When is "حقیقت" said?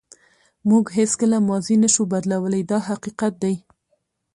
2.89-3.33